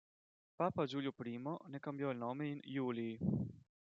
[0.57, 3.19] Papa Giulio I ne cambiò il nome in "Iulii".